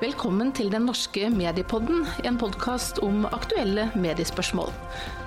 [0.00, 4.70] Velkommen til Den norske mediepodden, en podkast om aktuelle mediespørsmål.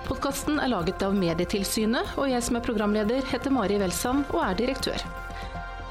[0.07, 4.57] Podkasten er laget av Medietilsynet, og jeg som er programleder heter Mari Welsand og er
[4.63, 5.05] direktør.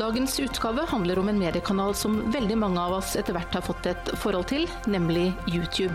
[0.00, 3.86] Dagens utgave handler om en mediekanal som veldig mange av oss etter hvert har fått
[3.92, 5.94] et forhold til, nemlig YouTube.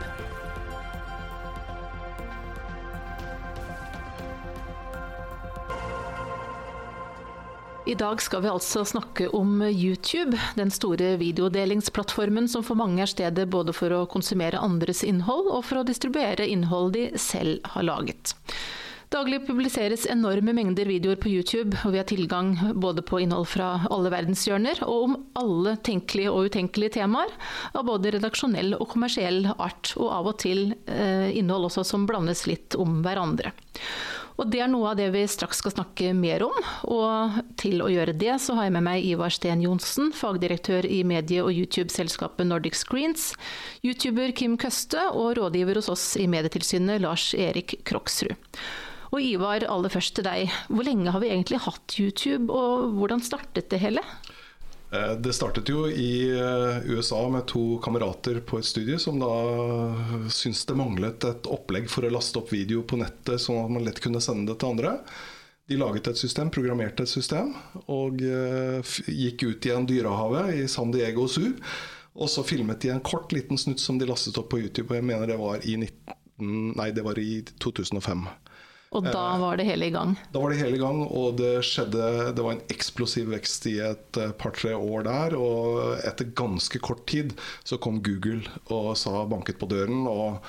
[7.87, 13.07] I dag skal vi altså snakke om YouTube, den store videodelingsplattformen som for mange er
[13.07, 17.87] stedet både for å konsumere andres innhold og for å distribuere innhold de selv har
[17.87, 18.33] laget.
[19.07, 23.69] Daglig publiseres enorme mengder videoer på YouTube, og vi har tilgang både på innhold fra
[23.87, 27.31] alle verdenshjørner og om alle tenkelige og utenkelige temaer,
[27.71, 32.43] av både redaksjonell og kommersiell art, og av og til eh, innhold også som blandes
[32.51, 33.55] litt om hverandre.
[34.37, 36.57] Og det er noe av det vi straks skal snakke mer om.
[36.93, 41.01] Og til å gjøre det, så har jeg med meg Ivar Sten Johnsen, fagdirektør i
[41.07, 43.31] medie- og YouTube-selskapet Nordic Screens,
[43.81, 48.37] YouTuber Kim Køste og rådgiver hos oss i Medietilsynet Lars Erik Kroksrud.
[49.15, 50.51] Og Ivar, aller først til deg.
[50.67, 54.03] Hvor lenge har vi egentlig hatt YouTube, og hvordan startet det hele?
[54.91, 59.31] Eh, det startet jo i eh, USA med to kamerater på et studie som da
[60.31, 63.83] syntes det manglet et opplegg for å laste opp video på nettet, sånn at man
[63.87, 64.95] lett kunne sende det til andre.
[65.67, 67.51] De laget et system, programmerte et system,
[67.91, 71.51] og eh, gikk ut i en dyrehavet i San Diego Zoo.
[72.17, 74.87] Og så filmet de en kort, liten snutt som de lastet opp på YouTube.
[74.89, 78.23] Og jeg mener det var i, 19, nei, det var i 2005.
[78.95, 80.13] Og da eh, var det hele i gang?
[80.31, 83.77] Da var det hele i gang, og det skjedde Det var en eksplosiv vekst i
[83.83, 85.35] et eh, par-tre år der.
[85.39, 87.35] Og etter ganske kort tid
[87.67, 90.39] så kom Google og sa banket på døren og,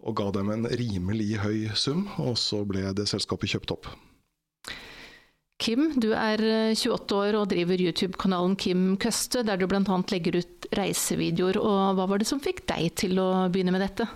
[0.00, 3.90] og ga dem en rimelig høy sum, og så ble det selskapet kjøpt opp.
[5.60, 6.40] Kim, du er
[6.72, 9.82] 28 eh, år og driver YouTube-kanalen Kim Køste, der du bl.a.
[10.08, 11.58] legger ut reisevideoer.
[11.60, 14.08] Og hva var det som fikk deg til å begynne med dette?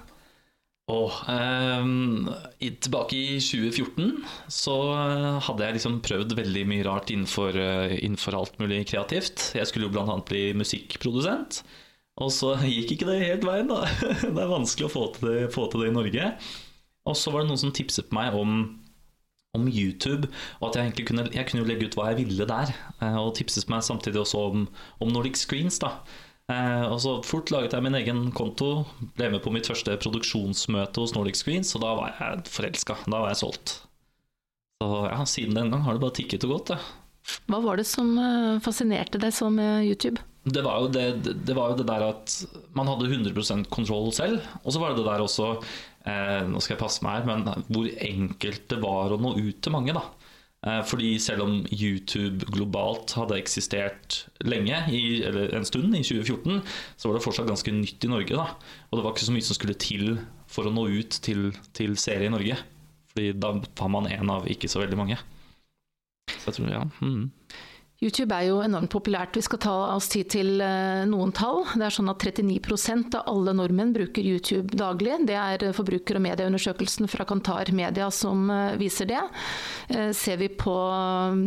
[0.84, 1.14] Oh,
[2.60, 4.18] i, tilbake i 2014
[4.52, 9.46] så eh, hadde jeg liksom prøvd veldig mye rart innenfor, uh, innenfor alt mulig kreativt.
[9.56, 10.18] Jeg skulle jo bl.a.
[10.28, 11.62] bli musikkprodusent.
[12.20, 13.88] Og så gikk ikke det helt veien, da.
[14.36, 16.28] Det er vanskelig å få til det, få til det i Norge.
[17.08, 18.60] Og så var det noen som tipset meg om,
[19.56, 20.28] om YouTube,
[20.60, 22.76] og at jeg egentlig kunne, jeg kunne legge ut hva jeg ville der.
[23.22, 24.68] Og tipset meg samtidig også om,
[25.00, 25.80] om Nordic Screens.
[25.80, 25.96] da
[26.52, 28.84] Eh, og så fort laget jeg min egen konto,
[29.16, 32.98] ble med på mitt første produksjonsmøte hos Nordic Screens, og da var jeg forelska.
[33.06, 33.78] Da var jeg solgt.
[34.82, 36.78] Så ja, siden den gang har det bare tikket og gått, det.
[37.48, 40.20] Hva var det som eh, fascinerte deg så med YouTube?
[40.44, 42.34] Det var, jo det, det var jo det, der at
[42.76, 44.44] man hadde 100% kontroll selv.
[44.60, 47.64] Og så var det det der også eh, Nå skal jeg passe meg her, men
[47.72, 49.96] hvor enkelt det var å nå ut til mange.
[49.96, 50.04] da
[50.88, 56.62] fordi selv om YouTube globalt hadde eksistert lenge, i, eller en stund, i 2014,
[56.96, 58.38] så var det fortsatt ganske nytt i Norge.
[58.38, 58.46] Da.
[58.88, 60.16] Og det var ikke så mye som skulle til
[60.48, 62.56] for å nå ut til, til serie i Norge.
[63.12, 65.20] Fordi da var man en av ikke så veldig mange.
[66.32, 66.84] Så jeg tror, ja.
[67.04, 67.28] Mm.
[68.02, 69.36] YouTube er jo enormt populært.
[69.38, 71.62] Vi skal ta oss tid til eh, noen tall.
[71.78, 75.20] Det er sånn at 39% av alle nordmenn bruker YouTube daglig.
[75.28, 79.22] Det er forbruker- og medieundersøkelsen fra Kantar Media som eh, viser det.
[79.94, 80.74] Eh, ser vi på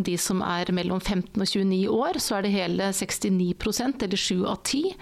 [0.07, 4.46] de som er mellom 15 og 29 år, så er det hele 69% eller 7
[4.47, 4.96] av 10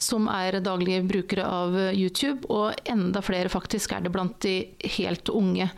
[0.00, 4.54] som er daglige brukere av YouTube, og enda flere faktisk er det blant de
[4.96, 5.68] helt unge.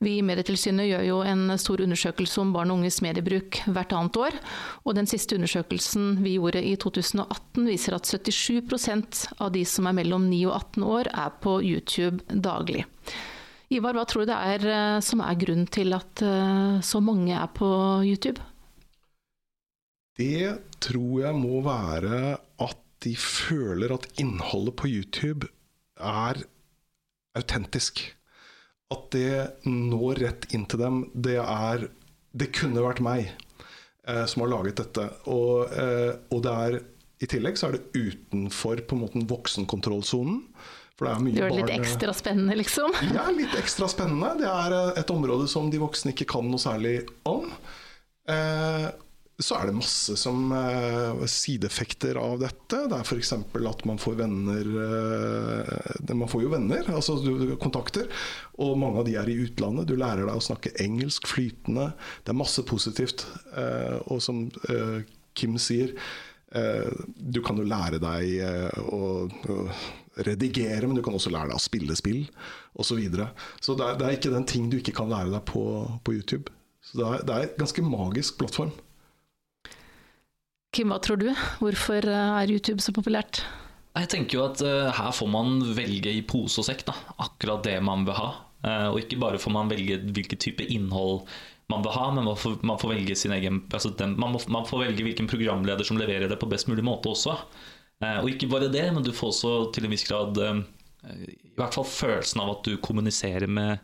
[0.00, 4.18] Vi i Medietilsynet gjør jo en stor undersøkelse om barn og unges mediebruk hvert annet
[4.20, 4.40] år,
[4.84, 9.96] og den siste undersøkelsen vi gjorde i 2018 viser at 77% av de som er
[10.00, 12.86] mellom 9 og 18 år er på YouTube daglig.
[13.74, 17.34] Ivar, hva tror du det er eh, som er grunnen til at eh, så mange
[17.34, 17.68] er på
[18.06, 18.38] YouTube?
[20.16, 22.36] Det tror jeg må være
[23.04, 25.48] de føler at innholdet på YouTube
[25.96, 26.42] er
[27.36, 28.02] autentisk.
[28.92, 31.04] At det når rett inn til dem.
[31.12, 31.88] Det er
[32.36, 33.30] Det kunne vært meg
[34.06, 35.06] eh, som har laget dette.
[35.32, 36.74] Og, eh, og, det er
[37.24, 40.42] i tillegg så er det utenfor på en måte voksenkontrollsonen.
[40.96, 41.80] For det er mye Gjør det litt barn...
[41.80, 42.92] ekstra spennende, liksom?
[43.16, 44.34] Ja, litt ekstra spennende.
[44.42, 46.98] Det er eh, et område som de voksne ikke kan noe særlig
[47.28, 47.48] om.
[48.28, 48.86] Eh,
[49.36, 52.78] så er det masse som uh, sideeffekter av dette.
[52.88, 53.34] Det er f.eks.
[53.36, 58.08] at man får venner uh, Man får jo venner, altså du, kontakter,
[58.56, 59.90] og mange av de er i utlandet.
[59.90, 61.90] Du lærer deg å snakke engelsk flytende.
[62.24, 63.26] Det er masse positivt.
[63.52, 64.46] Uh, og som
[65.36, 65.92] Kim sier,
[66.56, 69.00] du kan jo lære deg å,
[70.24, 72.22] redigere, men du kan også lære deg å spille spill
[72.72, 72.86] osv.
[72.88, 73.26] Så, videre.
[73.60, 75.66] så det er, det er, ikke den ting du ikke kan lære deg på,
[76.06, 76.54] på YouTube.
[76.80, 78.72] Så det er, det er en ganske magisk plattform.
[80.76, 81.30] Kim, hva tror du?
[81.62, 83.40] Hvorfor eh, er YouTube så populært?
[83.96, 86.92] Jeg tenker jo at uh, her får man velge i pose og sekk da,
[87.24, 88.26] akkurat det man vil ha.
[88.60, 91.22] Uh, og ikke bare får man velge hvilken type innhold
[91.72, 94.42] man vil ha, men man får, man får velge sin egen altså den, man, må,
[94.52, 97.38] man, får velge hvilken programleder som leverer det på best mulig måte også.
[98.04, 100.36] Uh, og ikke bare det, men du får også til en viss grad
[101.06, 103.80] i hvert fall følelsen av at du kommuniserer med,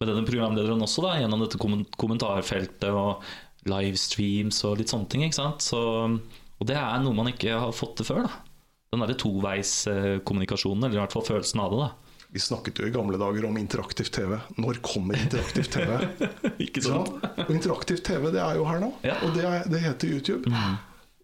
[0.00, 3.26] med denne programlederen også, da, gjennom dette kommentarfeltet og
[3.68, 5.26] livestreams og litt sånne ting.
[5.26, 5.66] ikke sant?
[5.66, 8.28] Så, og det er noe man ikke har fått til før.
[8.28, 8.38] da
[8.90, 11.82] den derre toveiskommunikasjonen, eller i hvert fall følelsen av det.
[11.84, 12.24] da.
[12.30, 14.36] Vi snakket jo i gamle dager om interaktiv TV.
[14.58, 15.98] Når kommer interaktiv TV?
[16.66, 17.22] Ikke sant?
[17.46, 19.16] Og interaktiv TV det er jo her nå, ja.
[19.26, 20.50] og det, er, det, heter YouTube.
[20.50, 20.76] Mm.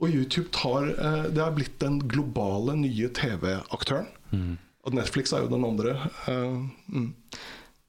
[0.02, 4.10] Og YouTube tar, eh, det er blitt den globale nye TV-aktøren.
[4.30, 4.56] Mm.
[4.86, 5.96] Og Netflix er jo den andre.
[6.28, 7.08] Uh, mm.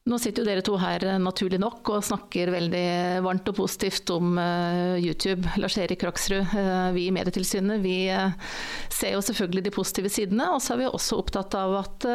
[0.08, 2.86] Nå sitter jo dere to her eh, naturlig nok og snakker veldig
[3.26, 5.44] varmt og positivt om uh, YouTube.
[5.60, 10.48] Lars-Erik Kraksrud, uh, vi i Medietilsynet vi ser jo selvfølgelig de positive sidene.
[10.56, 12.08] Og så er vi også opptatt av at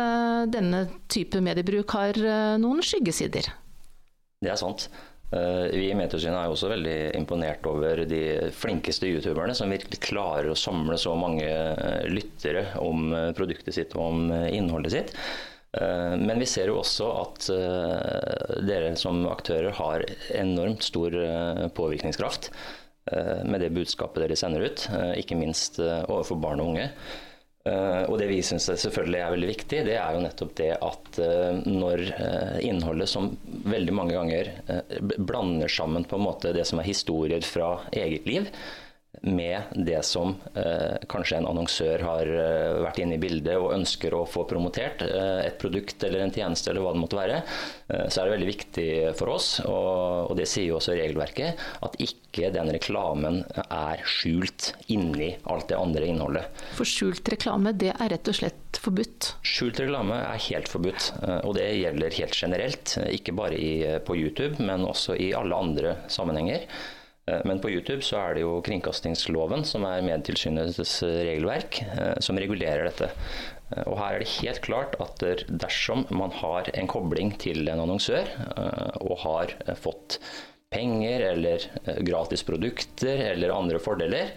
[0.52, 2.18] denne type mediebruk har
[2.60, 3.50] noen skyggesider.
[4.42, 4.88] Det er sant.
[5.32, 8.24] Vi i Medietilsynet er jo også veldig imponert over de
[8.56, 11.48] flinkeste youtuberne som virkelig klarer å samle så mange
[12.10, 15.16] lyttere om produktet sitt og om innholdet sitt.
[15.80, 20.04] Eh, men vi ser jo også at eh, dere som aktører har
[20.36, 22.52] enormt stor eh, påvirkningskraft
[23.02, 24.84] med det budskapet dere sender ut,
[25.19, 26.84] ikke minst overfor barn og unge.
[27.66, 31.19] Og det vi syns selvfølgelig er veldig viktig, det er jo nettopp det at
[31.66, 32.04] når
[32.62, 33.32] innholdet som
[33.66, 34.52] veldig mange ganger
[35.19, 38.46] blander sammen på en måte det som er historier fra eget liv,
[39.20, 44.14] med det som eh, kanskje en annonsør har eh, vært inne i bildet og ønsker
[44.16, 47.42] å få promotert, eh, et produkt eller en tjeneste eller hva det måtte være,
[47.92, 48.86] eh, så er det veldig viktig
[49.18, 54.72] for oss, og, og, det sier jo også regelverket, at ikke den reklamen er skjult
[54.92, 56.64] inni alt det andre innholdet.
[56.78, 59.34] For skjult reklame, det er rett og slett forbudt?
[59.44, 62.96] Skjult reklame er helt forbudt, eh, og det gjelder helt generelt.
[63.12, 63.76] Ikke bare i,
[64.08, 66.64] på YouTube, men også i alle andre sammenhenger.
[67.26, 72.38] Eh, men på YouTube så er det jo kringkastingsloven som er Medietilsynets regelverk, eh, som
[72.40, 73.12] regulerer dette.
[73.70, 77.84] Eh, og her er det helt klart at dersom man har en kobling til en
[77.86, 78.26] annonsør
[79.02, 80.19] og har fått
[80.72, 81.64] penger eller
[82.00, 84.30] gratis produkter eller andre fordeler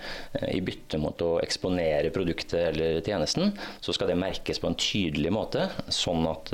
[0.52, 5.32] i bytte mot å eksponere produktet eller tjenesten, så skal det merkes på en tydelig
[5.32, 6.52] måte, sånn at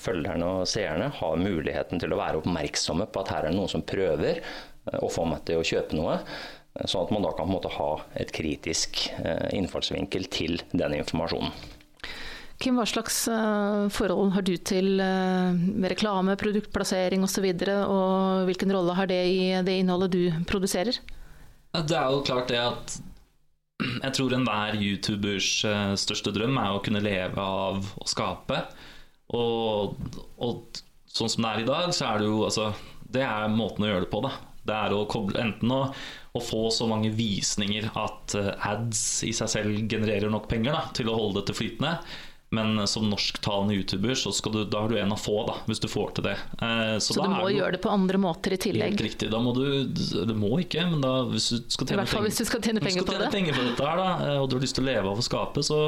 [0.00, 3.74] følgerne og seerne har muligheten til å være oppmerksomme på at her er det noen
[3.74, 4.40] som prøver
[4.92, 6.18] og få meg til å kjøpe noe.
[6.74, 7.88] Sånn at man da kan på en måte ha
[8.18, 11.52] et kritisk eh, innfallsvinkel til den informasjonen.
[12.58, 15.60] Kim, hva slags eh, forhold har du til eh,
[15.92, 20.98] reklame, produktplassering osv., og, så og hvilken rolle har det i det innholdet du produserer?
[21.74, 22.96] Det er jo klart det at
[23.84, 25.48] jeg tror enhver youtubers
[25.98, 28.60] største drøm er å kunne leve av å skape.
[29.34, 29.94] Og,
[30.42, 32.68] og sånn som det er i dag, så er det jo altså
[33.14, 34.34] Det er måten å gjøre det på, da.
[34.64, 35.80] Det er å koble enten å,
[36.32, 40.86] å, få så mange visninger at eh, ads i seg selv genererer nok penger da,
[40.96, 41.98] til å holde dette flytende.
[42.54, 45.88] Men som norsktalende YouTuber så du, da har du en av få, da, hvis du
[45.90, 46.34] får til det.
[46.62, 48.94] Eh, så, så du må gjøre det på andre måter i tillegg?
[48.94, 49.30] Helt riktig.
[49.32, 52.62] Da må du Du må ikke, men da, hvis du skal tjene, hvis du skal
[52.62, 53.32] tjene penger, på, det.
[53.34, 55.26] penger på dette her, da, eh, og du har lyst til å leve av å
[55.26, 55.80] skape, så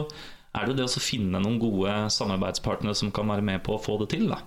[0.56, 4.00] er det det å finne noen gode samarbeidspartnere som kan være med på å få
[4.02, 4.28] det til.
[4.32, 4.40] da.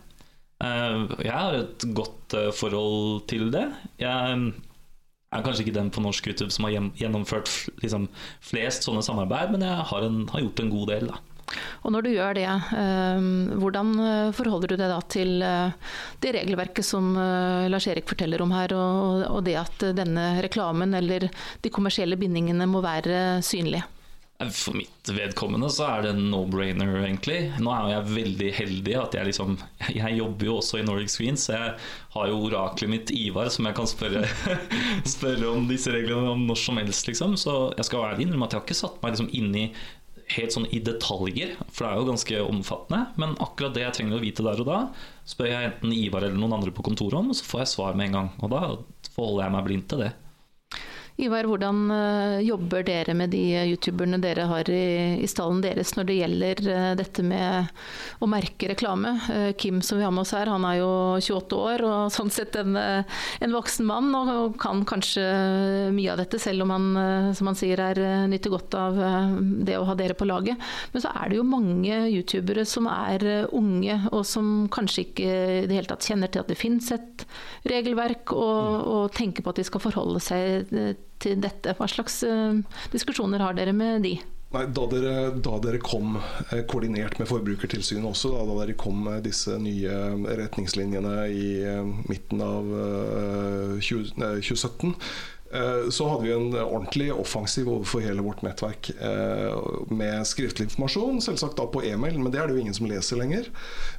[0.59, 3.65] Eh, jeg har et godt eh, forhold til det.
[4.01, 4.51] Jeg
[5.31, 7.51] er kanskje ikke den på norsk YouTube som har gjennomført
[7.83, 8.09] liksom,
[8.43, 11.11] flest sånne samarbeid, men jeg har, en, har gjort en god del.
[11.13, 11.21] da.
[11.81, 13.29] Og når du gjør det, eh,
[13.61, 13.93] hvordan
[14.35, 17.15] forholder du deg da til det regelverket som
[17.71, 21.29] Lars-Erik forteller om her, og det at denne reklamen eller
[21.63, 23.87] de kommersielle bindingene må være synlige?
[24.39, 27.41] For mitt vedkommende så er det no-brainer, egentlig.
[27.59, 29.57] Nå er jeg veldig heldig at jeg liksom
[29.91, 31.73] Jeg jobber jo også i Nordic Screens, så jeg
[32.13, 34.23] har jo oraklet mitt Ivar som jeg kan spørre,
[35.17, 37.35] spørre om disse reglene om når som helst, liksom.
[37.41, 39.51] Så jeg skal ærlig innrømme at jeg har ikke satt meg liksom inn
[40.37, 43.01] helt sånn i detaljer, for det er jo ganske omfattende.
[43.19, 44.79] Men akkurat det jeg trenger å vite der og da,
[45.27, 47.99] spør jeg enten Ivar eller noen andre på kontoret om, og så får jeg svar
[47.99, 48.33] med en gang.
[48.39, 48.63] Og da
[49.15, 50.13] forholder jeg meg blind til det.
[51.19, 56.05] Ivar, hvordan eh, jobber dere med de youtuberne dere har i, i stallen deres når
[56.07, 57.67] det gjelder eh, dette med
[58.23, 59.11] å merke reklame?
[59.33, 62.31] Eh, Kim som vi har med oss her, han er jo 28 år og sånn
[62.31, 65.25] sett en, en voksen mann og kan kanskje
[65.91, 66.87] mye av dette, selv om han
[67.35, 67.99] som han sier er
[68.31, 69.01] nyter godt av
[69.67, 70.55] det å ha dere på laget.
[70.93, 75.67] Men så er det jo mange youtubere som er unge og som kanskje ikke i
[75.67, 77.27] det hele tatt kjenner til at det finnes et
[77.67, 81.75] regelverk, og, og tenker på at de skal forholde seg til dette.
[81.77, 82.59] Hva slags uh,
[82.93, 84.17] diskusjoner har dere med de?
[84.49, 89.03] Nei, da dere, da dere, kom eh, koordinert med Forbrukertilsynet også, da, da, dere kom
[89.05, 89.99] med disse nye
[90.39, 92.71] retningslinjene i eh, midten av
[93.77, 95.38] 20, 2017, Eh,
[95.89, 99.55] så hadde vi en ordentlig offensiv overfor hele vårt nettverk eh,
[99.89, 103.17] med skriftlig informasjon, selvsagt da på e-mail, men det er det jo ingen som leser
[103.17, 103.49] lenger.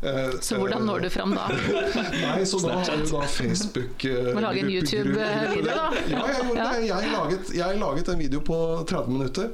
[0.02, 1.48] Eh, så hvordan når du fram da?
[2.24, 5.90] Nei, så da har du da Facebook Må lage en YouTube-video, da?
[6.10, 6.86] Ja, jeg gjorde det.
[6.86, 9.50] Jeg laget, jeg laget en video på 30 minutter,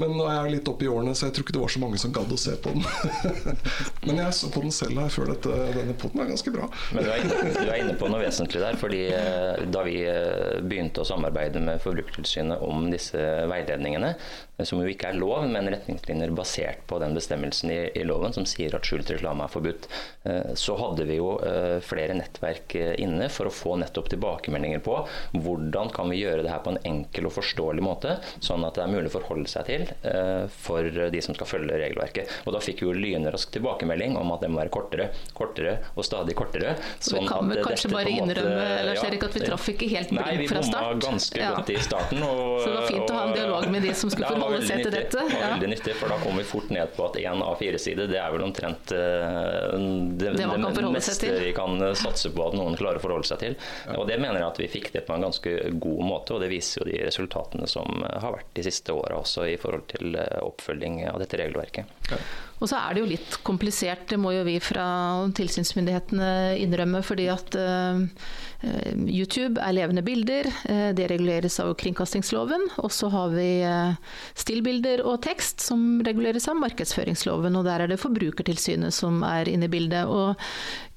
[0.00, 1.82] men nå er jeg litt oppe i årene, så jeg tror ikke det var så
[1.82, 2.84] mange som gadd å se på den.
[4.08, 6.68] Men jeg så på den selv her før dette, denne potten er ganske bra.
[6.94, 7.24] Men du er,
[7.56, 9.02] du er inne på noe vesentlig der, fordi
[9.72, 9.96] da vi
[10.64, 13.18] begynte å samarbeide samarbeide med Forbrukertilsynet om disse
[13.48, 14.14] veiledningene,
[14.66, 18.46] som jo ikke er lov, men retningslinjer basert på den bestemmelsen i, i loven som
[18.48, 19.86] sier at skjult reklame er forbudt.
[20.26, 24.82] Eh, så hadde vi jo eh, flere nettverk eh, inne for å få nettopp tilbakemeldinger
[24.84, 24.96] på
[25.38, 28.84] hvordan kan vi gjøre det her på en enkel og forståelig måte, sånn at det
[28.84, 29.84] er mulig å forholde seg til
[30.52, 32.30] for de som skal følge regelverket.
[32.46, 36.06] Og da fikk vi jo lynrask tilbakemelding om at det må være kortere, kortere og
[36.06, 36.74] stadig kortere.
[37.04, 40.44] Sånn vi kan vel kanskje bare innrømme Lars Erik, at vi traff ikke helt blink
[40.50, 40.74] fra start?
[40.74, 41.52] Nei, vi bomma ganske ja.
[41.56, 42.24] godt i starten.
[42.26, 44.68] Og, så det var fint å ha en dialog med de som skulle forholde forholde
[44.68, 45.24] seg til dette.
[45.28, 47.80] Det var veldig nyttig, for da kom vi fort ned på at én av fire
[47.82, 49.76] sider det er vel omtrent uh,
[50.18, 53.42] det, det, det meste vi kan eh, satse på at noen klarer å forholde seg
[53.42, 53.58] til.
[53.96, 56.50] Og Det mener jeg at vi fikk det på en ganske god måte, og det
[56.52, 60.18] viser jo de resultatene som eh, har vært de siste åra også i forhold til
[60.18, 61.98] oppfølging av dette regelverket.
[62.12, 62.20] Ja.
[62.58, 64.86] Og så er det jo litt komplisert, det må jo vi fra
[65.38, 67.04] tilsynsmyndighetene innrømme.
[67.06, 68.02] Fordi at uh,
[69.06, 70.50] YouTube er levende bilder.
[70.66, 72.66] Uh, det reguleres av kringkastingsloven.
[72.82, 73.94] Og så har vi uh,
[74.38, 77.58] stillbilder og tekst som reguleres av markedsføringsloven.
[77.60, 80.10] Og der er det Forbrukertilsynet som er inne i bildet.
[80.10, 80.34] Og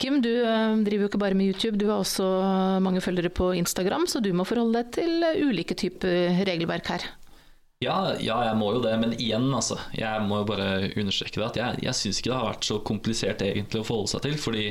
[0.02, 2.26] Kim, du driver jo ikke bare med YouTube, du har også
[2.82, 7.12] mange følgere på Instagram, så du må forholde deg til ulike typer regelverk her.
[7.82, 9.80] Ja, ja, jeg må jo det, men igjen, altså.
[9.98, 11.48] Jeg må jo bare understreke det.
[11.48, 14.36] At jeg, jeg syns ikke det har vært så komplisert egentlig å forholde seg til.
[14.42, 14.66] Fordi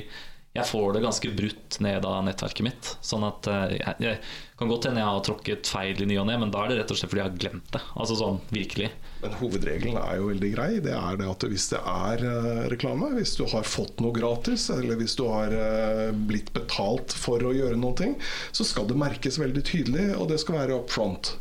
[0.50, 2.88] jeg får det ganske brutt ned av nettverket mitt.
[3.06, 4.16] Sånn at eh, jeg, jeg
[4.58, 6.78] kan godt hende jeg har tråkket feil i ny og ne, men da er det
[6.80, 7.82] rett og slett fordi jeg har glemt det.
[7.94, 8.88] Altså sånn virkelig.
[9.22, 10.68] Men hovedregelen er jo veldig grei.
[10.82, 14.66] Det er det at hvis det er uh, reklame, hvis du har fått noe gratis,
[14.74, 18.14] eller hvis du har uh, blitt betalt for å gjøre noe,
[18.50, 21.36] så skal det merkes veldig tydelig, og det skal være up front.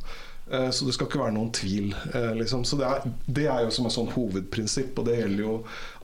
[0.52, 1.94] Eh, så det skal ikke være noen tvil.
[2.14, 2.64] Eh, liksom.
[2.66, 5.56] Så det er, det er, jo som et sånn hovedprinsipp, og det gjelder jo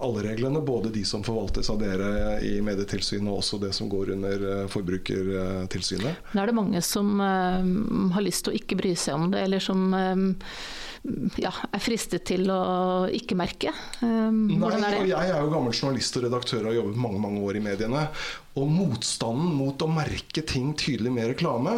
[0.06, 0.62] alle reglene.
[0.66, 4.64] Både de som forvaltes av dere i Medietilsynet, og også det som går under eh,
[4.72, 6.32] Forbrukertilsynet.
[6.32, 9.64] Men er det mange som har lyst til å ikke bry seg om det, eller
[9.64, 9.88] som
[11.38, 13.72] ja, er fristet til å ikke merke?
[14.02, 17.44] Um, Nei, er jeg er jo gammel journalist og redaktør og har jobbet mange mange
[17.46, 18.04] år i mediene.
[18.56, 21.74] Og motstanden mot å merke ting tydelig med reklame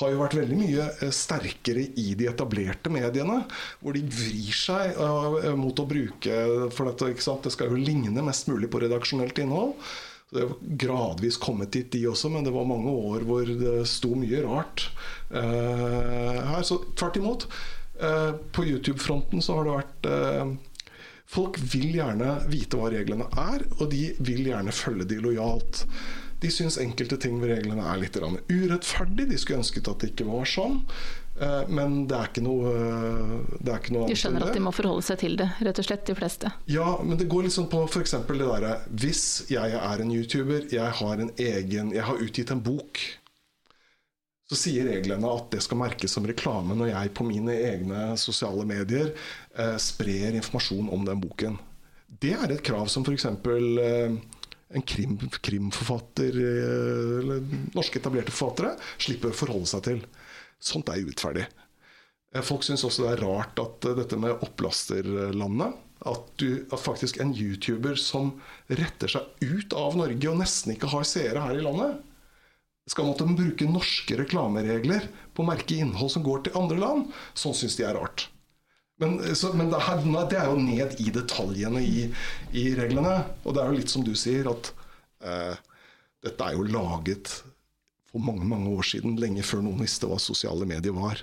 [0.00, 3.40] har jo vært veldig mye eh, sterkere i de etablerte mediene.
[3.82, 6.44] Hvor de vrir seg uh, mot å bruke
[6.76, 7.10] for dette.
[7.12, 7.44] ikke sant?
[7.44, 9.74] Det skal jo ligne mest mulig på redaksjonelt innhold.
[10.30, 14.12] Det har gradvis kommet dit, de også, men det var mange år hvor det sto
[14.14, 14.86] mye rart
[15.34, 16.62] uh, her.
[16.62, 17.50] Så tvert imot.
[18.02, 20.52] Eh, på YouTube-fronten så har det vært eh,
[21.30, 25.84] Folk vil gjerne vite hva reglene er, og de vil gjerne følge de lojalt.
[26.42, 29.28] De syns enkelte ting ved reglene er litt urettferdig.
[29.30, 30.80] De skulle ønsket at det ikke var sånn.
[31.38, 32.72] Eh, men det er ikke noe,
[33.60, 35.86] det er ikke noe De skjønner at de må forholde seg til det, rett og
[35.86, 36.50] slett, de fleste.
[36.72, 38.16] Ja, men det går litt sånn på f.eks.
[38.26, 42.64] det derre Hvis jeg er en YouTuber, jeg har en egen Jeg har utgitt en
[42.64, 43.04] bok
[44.50, 48.64] så sier reglene at det skal merkes som reklame når jeg på mine egne sosiale
[48.66, 51.58] medier eh, sprer informasjon om den boken.
[52.10, 53.28] Det er et krav som f.eks.
[53.30, 54.16] Eh,
[54.70, 60.02] en krim, krimforfatter eh, eller norske etablerte forfattere slipper å forholde seg til.
[60.58, 61.46] Sånt er urettferdig.
[62.34, 65.78] Eh, folk syns også det er rart at uh, dette med opplasterlandet
[66.10, 68.32] at, du, at, faktisk en YouTuber som
[68.66, 72.00] retter seg ut av Norge og nesten ikke har seere her i landet,
[72.88, 77.10] skal måtte bruke norske reklameregler på å merke innhold som går til andre land.
[77.38, 78.28] Sånn syns de er rart.
[79.00, 82.08] Men, så, men det, her, det, er jo ned i detaljene i,
[82.52, 83.22] i, reglene.
[83.44, 84.72] Og det er jo litt som du sier, at
[85.24, 85.54] eh,
[86.26, 87.32] dette er jo laget
[88.10, 91.22] for mange mange år siden, lenge før noen visste hva sosiale medier var.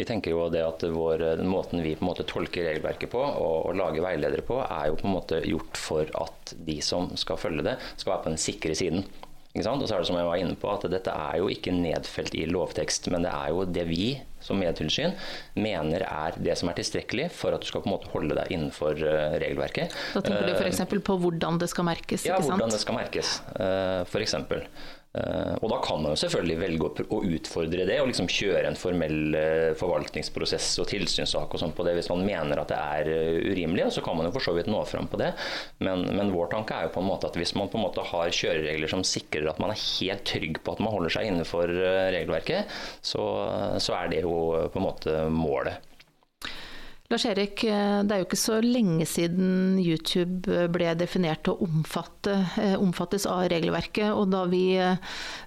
[0.00, 3.20] Vi tenker jo det at vår, den måten vi på en måte tolker regelverket på
[3.20, 7.10] og, og lager veiledere på, er jo på en måte gjort for at de som
[7.20, 9.04] skal følge det, skal være på den sikre siden.
[9.50, 12.36] Og så er det som jeg var inne på, at Dette er jo ikke nedfelt
[12.38, 15.16] i lovtekst, men det er jo det vi som medtilsyn
[15.58, 18.54] mener er det som er tilstrekkelig for at du skal på en måte holde deg
[18.54, 19.96] innenfor eh, regelverket.
[20.14, 20.80] Da tenker du f.eks.
[21.06, 22.24] på hvordan det skal merkes?
[22.30, 24.38] Ja, hvordan det skal merkes, eh, f.eks.
[25.10, 28.78] Eh, og da kan man jo selvfølgelig velge å, utfordre det og liksom kjøre en
[28.78, 33.10] formell eh, forvaltningsprosess og tilsynssak og sånn på det hvis man mener at det er
[33.10, 33.88] eh, urimelig.
[33.88, 35.32] Og så kan man jo for så vidt nå fram på det.
[35.82, 38.06] Men, men, vår tanke er jo på en måte at hvis man på en måte
[38.06, 41.74] har kjøreregler som sikrer at man er helt trygg på at man holder seg innenfor
[42.14, 42.70] regelverket,
[43.02, 43.24] så,
[43.82, 44.34] så er det jo
[44.70, 45.89] på en måte målet.
[47.10, 51.66] Lars Erik, eh, det er jo ikke så lenge siden YouTube ble definert til å
[51.66, 54.12] omfatte, eh, omfattes av regelverket.
[54.14, 54.94] Og da vi eh,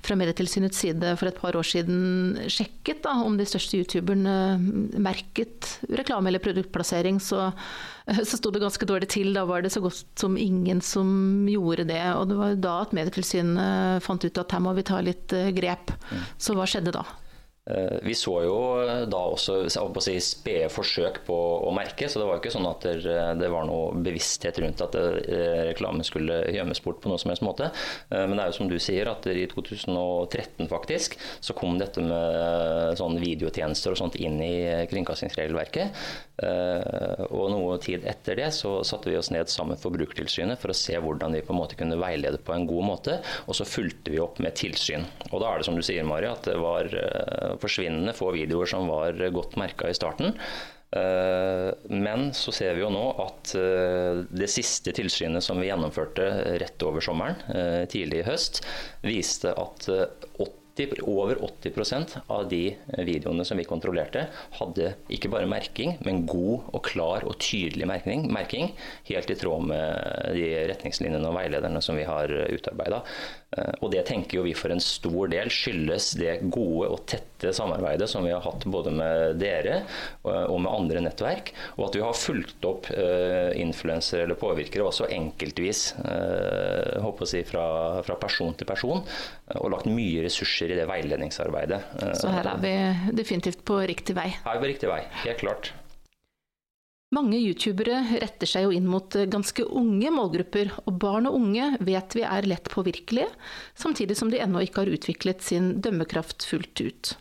[0.04, 4.36] fra Medietilsynets side for et par år siden sjekket da, om de største youtuberne
[5.00, 7.54] merket reklame eller produktplassering, så,
[8.12, 9.32] så sto det ganske dårlig til.
[9.32, 12.04] Da var det så godt som ingen som gjorde det.
[12.20, 15.96] Og det var da at Medietilsynet fant ut at her må vi ta litt grep.
[16.36, 17.08] Så hva skjedde da?
[17.70, 18.56] Eh, vi så jo
[19.08, 19.70] da også
[20.04, 22.84] si, spede forsøk på å merke, så det var ikke sånn at
[23.40, 27.46] det var noe bevissthet rundt at reklamen reklame skulle gjemmes bort på noen som helst
[27.46, 27.70] måte.
[28.12, 32.04] Eh, men det er jo som du sier, at i 2013 faktisk, så kom dette
[32.04, 34.54] med sånn videotjenester og sånt inn i
[34.92, 36.04] kringkastingsregelverket.
[36.44, 40.98] Og noe tid etter det så satte vi oss ned sammen Forbrukertilsynet for å se
[41.00, 44.22] hvordan vi på en måte kunne veilede på en god måte, og så fulgte vi
[44.24, 45.06] opp med tilsyn.
[45.32, 46.90] Og da er det som du sier, Mari, at det var
[47.62, 50.34] forsvinnende få videoer som var godt merka i starten.
[50.94, 56.28] Eh, men så ser vi jo nå at eh, det siste tilsynet som vi gjennomførte
[56.62, 58.62] rett over sommeren, eh, tidlig i høst,
[59.06, 64.24] viste at 80 over 80% av de videoene som vi kontrollerte,
[64.58, 68.72] hadde ikke bare merking, men god og klar og tydelig merking, merking
[69.10, 73.04] helt i tråd med de retningslinjene og veilederne som vi har utarbeida.
[73.58, 77.54] Eh, og det tenker jo vi for en stor del skyldes det gode og tette
[77.56, 79.82] samarbeidet som vi har hatt både med dere
[80.24, 85.10] og med andre nettverk, og at vi har fulgt opp uh, influensere eller påvirkere også
[85.12, 85.82] enkeltvis
[87.04, 87.66] håper å si fra,
[88.08, 89.04] fra, person til person,
[89.60, 91.82] og lagt mye ressurser i det veiledningsarbeidet.
[92.22, 92.74] Så her er vi
[93.20, 94.30] definitivt på riktig vei?
[94.46, 95.74] Her er vi på riktig vei, helt klart.
[97.14, 101.76] Mange youtubere retter seg jo inn mot eh, ganske unge målgrupper, og barn og unge
[101.86, 103.28] vet vi er lett påvirkelige,
[103.78, 107.12] samtidig som de ennå ikke har utviklet sin dømmekraft fullt ut.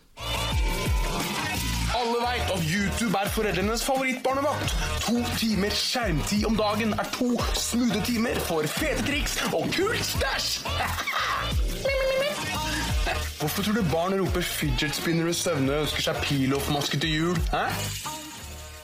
[1.92, 4.72] Alle veit at YouTube er foreldrenes favorittbarnevakt.
[5.04, 10.48] To timer skjermtid om dagen er to smoothe timer for fete triks og kult stæsj!
[13.42, 17.46] Hvorfor tror du barn roper fidget spinner i søvne og ønsker seg piloff-maske til jul?
[17.52, 18.21] Hæ?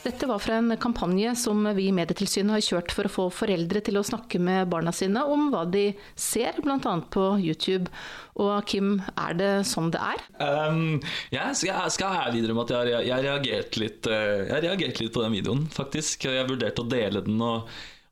[0.09, 3.83] Dette var fra en kampanje som vi i Medietilsynet har kjørt for å få foreldre
[3.85, 6.95] til å snakke med barna sine om hva de ser, bl.a.
[7.13, 7.93] på YouTube.
[8.41, 10.23] Og Kim, er det sånn det er?
[10.41, 10.97] Um,
[11.35, 15.37] jeg skal, skal ærlig innrømme at jeg, jeg, reagerte litt, eh, jeg litt på den
[15.37, 16.25] videoen, faktisk.
[16.33, 17.45] Jeg vurderte å dele den.
[17.45, 17.69] og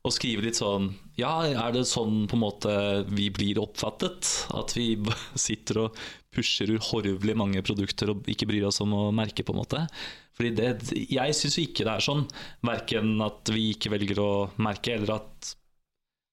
[0.07, 0.85] og skrive litt sånn
[1.19, 2.75] Ja, er det sånn på en måte
[3.09, 4.29] vi blir oppfattet?
[4.55, 4.93] At vi
[5.47, 5.99] sitter og
[6.31, 9.83] pusher uhorvelig mange produkter og ikke bryr oss om å merke, på en måte?
[10.37, 10.67] Fordi det,
[11.09, 12.27] Jeg syns ikke det er sånn.
[12.65, 15.53] Verken at vi ikke velger å merke, eller at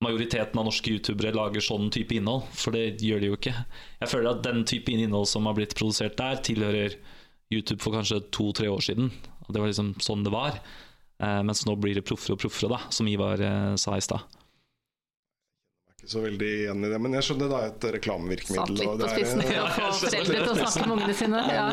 [0.05, 2.45] majoriteten av norske youtubere lager sånn type innhold.
[2.53, 3.55] For det gjør de jo ikke.
[4.03, 6.99] Jeg føler at den type innhold som har blitt produsert der, tilhører
[7.53, 9.13] YouTube for kanskje to-tre år siden.
[9.47, 10.61] Og det var liksom sånn det var.
[11.23, 14.25] Eh, mens nå blir det proffere og proffere, da, som Ivar eh, sa i stad
[16.05, 18.77] ikke så veldig igjen i det, men jeg skjønner det er et reklamevirkemiddel.
[18.77, 21.41] Satt litt på spissen for å få foreldre til å snakke med ungene sine.
[21.55, 21.65] Ja.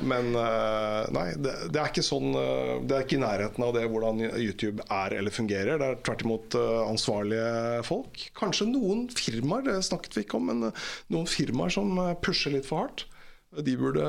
[0.00, 3.66] Men, men, eh, nei, det, det, er ikke sånn eh, Det er ikke i nærheten
[3.66, 5.80] av det hvordan YouTube er eller fungerer.
[5.80, 8.24] Det er tvert imot eh, ansvarlige folk.
[8.38, 10.70] Kanskje noen firmaer, det snakket vi ikke om, men
[11.12, 11.94] noen firmaer som
[12.24, 13.06] pusher litt for hardt.
[13.50, 14.04] De burde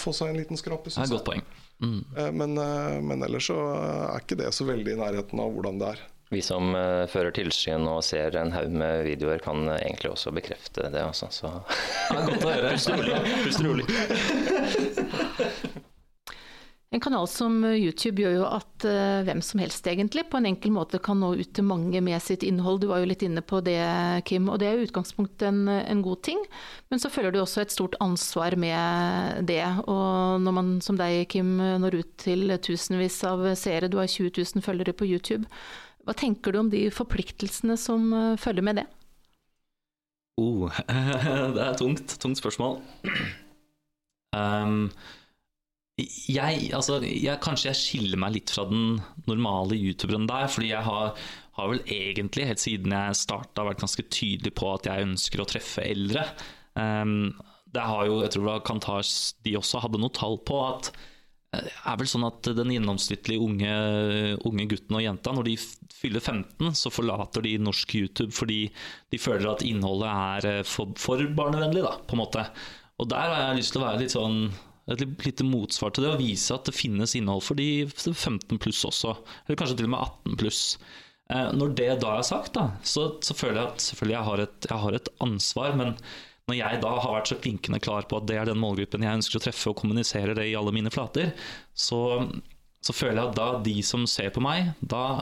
[0.00, 0.90] få seg en liten skrape.
[0.90, 1.48] Det er et godt poeng.
[1.78, 1.98] Mm.
[2.34, 2.58] Men,
[3.06, 6.00] men ellers så er ikke det så veldig i nærheten av hvordan det er.
[6.28, 10.32] Vi som uh, fører tilsyn og ser en haug med videoer, kan uh, egentlig også
[10.36, 11.04] bekrefte det.
[11.06, 11.54] Også, så.
[12.12, 13.22] Ja, godt å høre.
[13.46, 13.86] Pust rolig.
[16.88, 20.72] En kanal som YouTube gjør jo at uh, hvem som helst egentlig på en enkel
[20.72, 22.82] måte kan nå ut til mange med sitt innhold.
[22.84, 23.80] Du var jo litt inne på det,
[24.28, 26.44] Kim, og det er i utgangspunktet en, en, god ting.
[26.92, 29.64] Men så følger du også et stort ansvar med det.
[29.88, 34.32] Og når man som deg, Kim, når ut til tusenvis av seere, du har 20
[34.44, 35.48] 000 følgere på YouTube
[36.06, 38.86] hva tenker du om de forpliktelsene som eh, følger med det?
[40.38, 40.70] Oh,
[41.54, 42.80] det er tungt, tungt spørsmål.
[44.36, 44.90] Um,
[45.98, 50.46] jeg, altså, jeg, kanskje jeg skiller meg litt fra den normale youtuberen der.
[50.52, 51.16] Fordi jeg har,
[51.58, 55.48] har vel egentlig helt siden jeg starta vært ganske tydelig på at jeg ønsker å
[55.48, 56.26] treffe eldre.
[56.78, 57.32] Um,
[57.74, 59.02] det har jo, jeg tror Kantar
[59.44, 60.92] de også hadde noe tall på at
[61.56, 63.72] er vel sånn at den gjennomsnittlige unge,
[64.48, 65.54] unge gutten og jenta, når de
[65.96, 68.66] fyller 15, så forlater de norsk YouTube fordi
[69.12, 72.44] de føler at innholdet er eh, for, for barnevennlig, da, på en måte.
[73.00, 74.40] Og der har jeg lyst til å være litt sånn
[74.88, 78.80] et lite motsvar til det, å vise at det finnes innhold for de 15 pluss
[78.88, 79.18] også.
[79.44, 80.62] Eller kanskje til og med 18 pluss.
[81.28, 84.44] Eh, når det da er sagt, da, så, så føler jeg at selvfølgelig jeg har,
[84.46, 85.96] et, jeg har et ansvar, men
[86.48, 89.20] når jeg da har vært så klinkende klar på at det er den målgruppen jeg
[89.20, 91.34] ønsker å treffe, og kommuniserer det i alle mine flater,
[91.76, 92.00] så,
[92.80, 95.20] så føler jeg at da de som ser på meg, da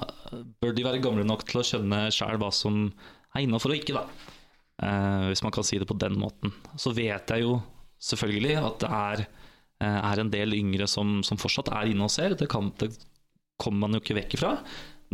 [0.62, 2.86] bør de være gamle nok til å skjønne sjæl hva som
[3.34, 4.32] er innafor og ikke, da.
[4.82, 6.52] Eh, hvis man kan si det på den måten.
[6.76, 7.58] Så vet jeg jo
[8.02, 9.22] selvfølgelig at det er,
[9.80, 12.36] eh, er en del yngre som, som, fortsatt er inne og ser.
[12.36, 12.92] Det, kan, det
[13.58, 14.52] kommer man jo ikke vekk ifra.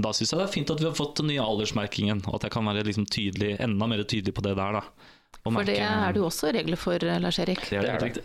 [0.03, 2.49] Da syns jeg det er fint at vi har fått den nye aldersmerkingen, og at
[2.49, 4.81] jeg kan være liksom tydelig, enda mer tydelig på det der.
[4.81, 5.13] da.
[5.43, 7.65] For det er det jo også regler for, Lars Erik.
[7.67, 8.21] Det er det,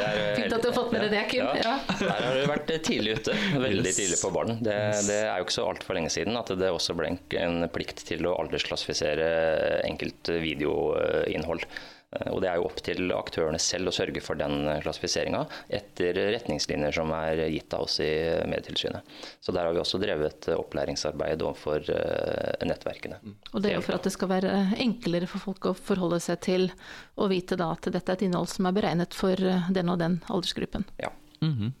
[0.00, 1.44] er, Fint at du har fått med deg det, Kim.
[1.60, 1.74] Ja.
[1.98, 3.34] Her har du vært tidlig ute.
[3.52, 4.54] Veldig tidlig på barn.
[4.64, 4.78] Det,
[5.10, 8.24] det er jo ikke så altfor lenge siden at det også ble en plikt til
[8.30, 9.28] å aldersklassifisere
[9.90, 11.68] enkelt videoinnhold.
[12.16, 15.42] Eh, og Det er jo opp til aktørene selv å sørge for den eh, klassifiseringa
[15.80, 18.10] etter retningslinjer som er gitt av oss i
[18.48, 19.16] Medietilsynet.
[19.40, 23.20] Så Der har vi også drevet opplæringsarbeid overfor eh, nettverkene.
[23.22, 23.36] Mm.
[23.52, 26.40] Og Det er jo for at det skal være enklere for folk å forholde seg
[26.48, 26.70] til
[27.18, 30.20] og vite da at dette er et innhold som er beregnet for den og den
[30.28, 30.88] aldersgruppen.
[31.02, 31.12] Ja.
[31.42, 31.72] Mm -hmm.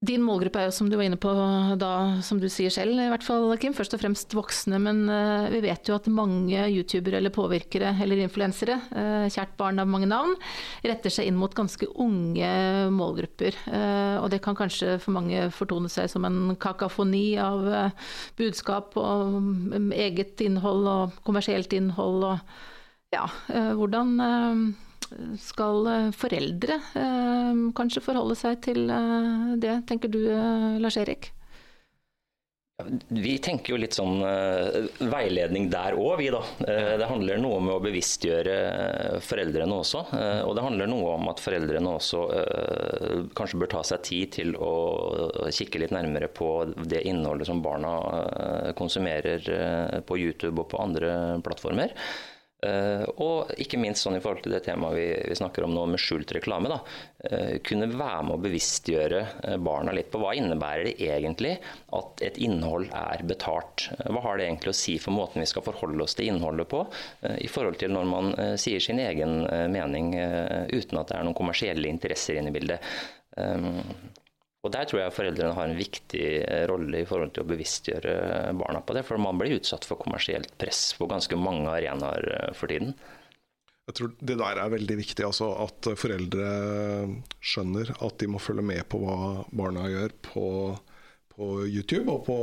[0.00, 1.28] Din målgruppe er jo, som du var inne på
[1.76, 1.90] da,
[2.24, 4.78] som du sier selv, i hvert fall, Kim, først og fremst voksne.
[4.80, 9.82] Men uh, vi vet jo at mange youtubere eller påvirkere eller influensere, uh, kjært barn
[9.82, 10.32] av mange navn,
[10.88, 12.48] retter seg inn mot ganske unge
[12.96, 13.60] målgrupper.
[13.68, 17.68] Uh, og det kan kanskje for mange fortone seg som en kakafoni av
[18.40, 22.54] budskap og um, eget innhold og kommersielt innhold og
[23.12, 23.26] ja,
[23.76, 24.16] hvordan
[25.40, 30.22] skal eh, foreldre eh, kanskje forholde seg til eh, det, tenker du
[30.80, 31.32] Lars Erik?
[33.12, 34.22] Vi tenker jo litt sånn
[35.04, 36.38] veiledning der òg, vi da.
[36.96, 38.54] Det handler noe om å bevisstgjøre
[39.20, 40.00] foreldrene også.
[40.48, 42.22] Og det handler noe om at foreldrene også
[43.36, 44.72] kanskje bør ta seg tid til å
[45.52, 46.48] kikke litt nærmere på
[46.80, 47.92] det innholdet som barna
[48.80, 51.12] konsumerer på YouTube og på andre
[51.44, 51.92] plattformer.
[52.60, 55.86] Uh, og ikke minst sånn i forhold til det temaet vi, vi snakker om nå
[55.88, 56.68] med skjult reklame.
[56.68, 56.80] Da,
[57.24, 61.54] uh, kunne være med å bevisstgjøre uh, barna litt på hva innebærer det egentlig
[61.96, 63.88] at et innhold er betalt.
[64.12, 66.82] hva har det egentlig å si for måten vi skal forholde oss til innholdet på,
[67.40, 69.42] i forhold til når man sier sin egen
[69.72, 72.90] mening uten at det er noen kommersielle interesser inne i bildet.
[73.40, 73.80] Um,
[74.60, 78.14] og Der tror jeg foreldrene har en viktig eh, rolle i forhold til å bevisstgjøre
[78.60, 79.06] barna på det.
[79.08, 82.92] For man blir utsatt for kommersielt press på ganske mange arenaer eh, for tiden.
[83.88, 85.24] Jeg tror Det der er veldig viktig.
[85.24, 86.50] Altså at foreldre
[87.40, 89.16] skjønner at de må følge med på hva
[89.48, 90.44] barna gjør på,
[91.32, 92.36] på YouTube og på,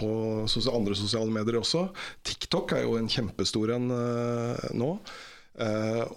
[0.00, 0.08] på
[0.72, 1.90] andre sosiale medier også.
[2.24, 3.92] TikTok er jo en kjempestor en
[4.80, 4.90] nå.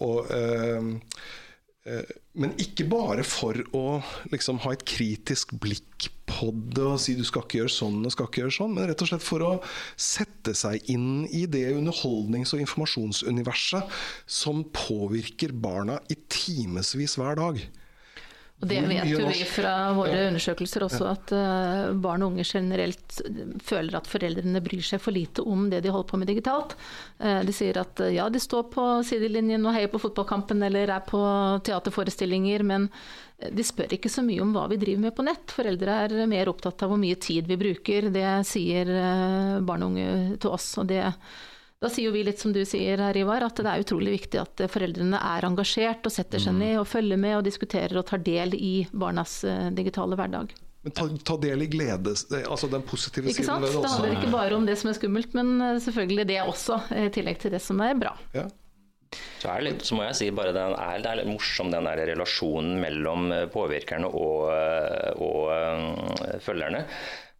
[0.07, 0.81] Og Eh,
[2.37, 3.99] men ikke bare for å
[4.33, 8.13] liksom, ha et kritisk blikk på det og si du skal ikke gjøre sånn og
[8.13, 9.51] skal ikke gjøre sånn, men rett og slett for å
[9.95, 13.97] sette seg inn i det underholdnings- og informasjonsuniverset
[14.39, 17.61] som påvirker barna i timevis hver dag.
[18.57, 23.19] Og det vet jo vi fra våre undersøkelser også, at uh, barn og unge generelt
[23.61, 26.73] føler at foreldrene bryr seg for lite om det de holder på med digitalt.
[27.21, 31.05] Uh, de sier at ja, de står på sidelinjen og heier på fotballkampen eller er
[31.05, 31.21] på
[31.69, 32.89] teaterforestillinger, men
[33.37, 35.53] de spør ikke så mye om hva vi driver med på nett.
[35.53, 38.09] Foreldre er mer opptatt av hvor mye tid vi bruker.
[38.09, 38.89] Det sier
[39.61, 40.71] barn og unge til oss.
[40.81, 41.03] og det
[41.77, 44.39] da sier jo vi litt som du sier her, Ivar, at det er utrolig viktig
[44.41, 46.61] at foreldrene er engasjert og setter seg mm.
[46.63, 50.55] ned og følger med og diskuterer og tar del i barnas eh, digitale hverdag.
[50.87, 53.83] Men ta, ta, del i glede, altså den positive ikke siden ved det også.
[53.83, 57.11] Det handler ikke bare om det som er skummelt, men eh, selvfølgelig det også, i
[57.13, 58.15] tillegg til det som er bra.
[58.33, 58.47] Ja.
[59.37, 61.69] Så, er det litt, så må jeg si bare den er, Det er litt morsom
[61.71, 64.49] den der relasjonen mellom eh, påvirkerne og,
[65.21, 66.87] og følgerne.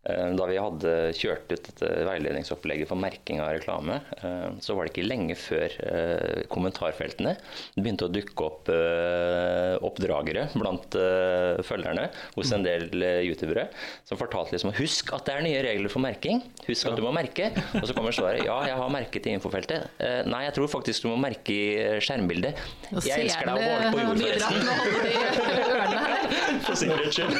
[0.08, 4.88] Eh, da vi hadde kjørt ut dette veiledningsopplegget for merking av reklame, eh, så var
[4.88, 7.36] det ikke lenge før eh, kommentarfeltene
[7.76, 8.70] begynte å dukke opp
[9.88, 10.96] oppdragere blant
[11.65, 12.89] følgerne hos en del
[13.24, 13.67] youtubere
[14.08, 16.41] som fortalte liksom husk at det er nye regler for merking.
[16.67, 17.50] Husk at du må merke.
[17.80, 19.88] Og så kommer svaret ja, jeg har merket i infofeltet.
[20.28, 22.60] Nei, jeg tror faktisk du må merke i skjermbildet.
[23.08, 25.87] Jeg elsker deg og på jord, forresten.
[26.65, 27.33] For sikkerhets skyld.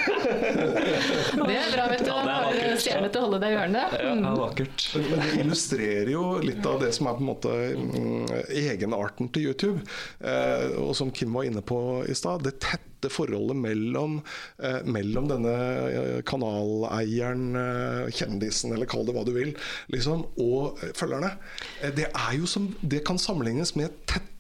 [1.48, 2.12] Det er bra, vet du.
[2.12, 3.96] bare stjernete holde deg i hjørnet.
[4.02, 4.24] Mm.
[4.26, 4.86] Ja, vakkert.
[4.96, 9.50] Men det illustrerer jo litt av det som er på en måte mm, egenarten til
[9.50, 9.84] YouTube.
[10.20, 14.20] Eh, og som Kim var inne på i stad, det tette forholdet mellom,
[14.64, 15.56] eh, mellom denne
[15.88, 19.54] eh, kanaleieren, eh, kjendisen, eller kall det hva du vil,
[19.94, 21.36] liksom, og følgerne.
[21.82, 23.94] Eh, det, er jo som, det kan sammenlignes med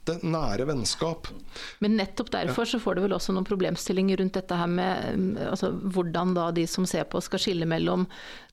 [0.08, 1.30] tette, nære vennskap.
[1.84, 5.30] Men nettopp derfor så får du vel også noen problemstillinger rundt dette her med mm,
[5.52, 8.06] altså, hvordan da de som ser på skal skille mellom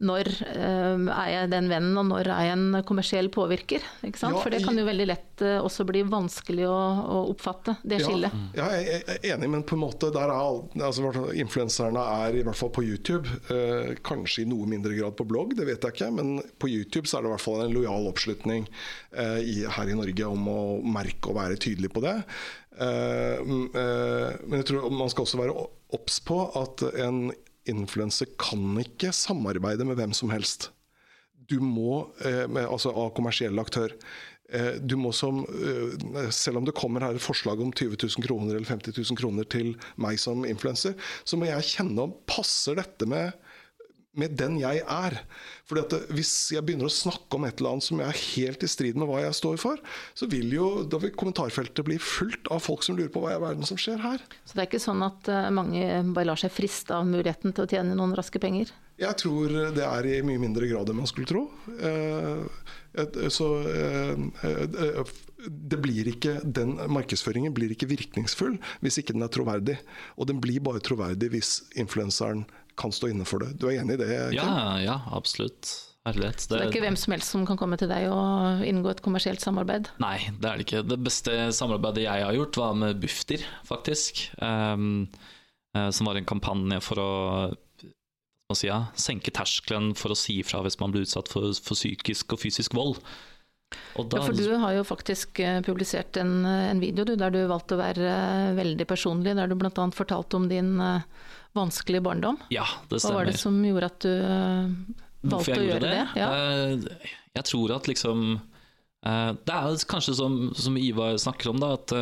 [0.05, 3.85] når øh, er jeg den vennen og når er jeg en kommersiell påvirker.
[4.07, 4.37] Ikke sant?
[4.37, 6.79] Ja, For det kan jo veldig lett øh, også bli vanskelig å,
[7.17, 8.35] å oppfatte, det skillet.
[8.57, 12.45] Ja, ja, jeg er enig, men på en måte der er altså, influenserne er i
[12.47, 13.29] hvert fall på YouTube.
[13.51, 16.11] øh, kanskje i noe mindre grad på blogg, det vet jeg ikke.
[16.14, 18.67] Men på YouTube så er det i hvert fall en lojal oppslutning
[19.12, 22.16] eh, i, her i Norge om å merke og være tydelig på det.
[22.80, 25.57] Eh, eh, men jeg tror man skal også være
[25.94, 27.28] obs på at en
[27.70, 30.70] influenser kan ikke samarbeide med hvem som helst
[31.48, 33.92] du må, eh, altså av kommersiell aktør
[34.85, 35.38] du må som,
[36.30, 39.48] Selv om det kommer her et forslag om 20 000 kroner eller 50 000 kroner
[39.50, 40.92] til meg som influenser,
[41.24, 43.33] så må jeg kjenne om passer dette med
[44.20, 45.18] med den jeg er.
[45.68, 48.66] Fordi at Hvis jeg begynner å snakke om et eller annet som jeg er helt
[48.66, 49.81] i strid med hva jeg står for,
[50.14, 53.42] så vil jo da vil kommentarfeltet bli fullt av folk som lurer på hva i
[53.42, 54.22] verden som skjer her.
[54.44, 57.66] Så det er ikke sånn at eh, mange bare lar seg friste av muligheten til
[57.66, 58.72] å tjene noen raske penger?
[59.00, 61.48] Jeg tror det er i mye mindre grad enn man skulle tro.
[61.74, 62.72] Eh,
[63.35, 65.09] Så eh,
[65.44, 69.79] det blir ikke, Den markedsføringen blir ikke virkningsfull hvis ikke den er troverdig.
[70.16, 72.44] Og den blir bare troverdig hvis influenseren
[72.81, 73.55] kan stå inne for det.
[73.61, 74.13] Du er enig i det?
[74.31, 74.39] Kim?
[74.39, 75.73] Ja, ja, absolutt.
[76.05, 76.43] Herlighet.
[76.45, 79.01] Så det er ikke hvem som helst som kan komme til deg og inngå et
[79.05, 79.89] kommersielt samarbeid?
[80.05, 80.83] Nei, det er det ikke.
[80.85, 84.27] Det beste samarbeidet jeg har gjort, var med Bufdir, faktisk.
[84.37, 85.07] Um,
[85.73, 87.09] eh, som var en kampanje for å
[88.53, 92.37] si, ja, senke terskelen for å si ifra hvis man blir utsatt for, for psykisk
[92.37, 93.01] og fysisk vold.
[93.94, 97.31] Da, Ja, for du har jo faktisk eh, publisert en, eh, en video du, der
[97.31, 99.87] du valgte å være eh, veldig personlig, der du bl.a.
[99.94, 100.77] fortalte om din
[101.55, 102.40] vanskelige barndom.
[102.50, 103.14] ja, det stemmer.
[103.14, 105.92] Hva var det som gjorde at du valgte å gjøre det?
[105.94, 106.24] det?
[106.24, 107.12] Ja.
[107.35, 108.24] Jeg tror at liksom
[109.05, 111.92] Det er kanskje som, som Ivar snakker om, da, at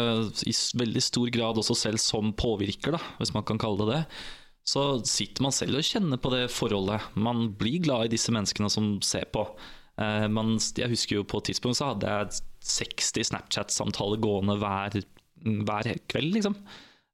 [0.46, 4.03] i veldig stor grad også selv som påvirker, da, hvis man kan kalle det det,
[4.64, 7.11] så sitter man selv og kjenner på det forholdet.
[7.18, 9.44] Man blir glad i disse menneskene som ser på.
[10.00, 14.96] Eh, Man, jeg husker jo på et tidspunkt så hadde jeg 60 Snapchat-samtaler gående hver,
[15.42, 16.57] hver kveld, liksom.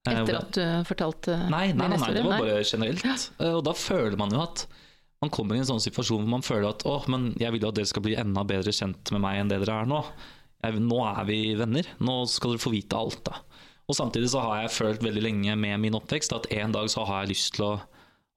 [0.07, 3.31] Eh, Etter at du fortalte Nei, nei, nei, nei, det var bare generelt.
[3.41, 4.67] Eh, Og da føler man jo at
[5.21, 7.71] man kommer i en sånn situasjon hvor man føler at å, men jeg vil jo
[7.73, 9.99] at dere skal bli enda bedre kjent med meg enn det dere er nå.
[10.63, 11.89] Jeg, nå er vi venner.
[11.99, 13.41] Nå skal dere få vite alt, da.
[13.89, 17.03] Og samtidig så har jeg følt veldig lenge med min oppvekst at en dag så
[17.09, 17.73] har jeg lyst til å,